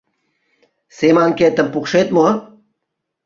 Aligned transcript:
Семанкетым 0.97 1.67
пукшет 1.73 2.07
мо? 2.15 2.27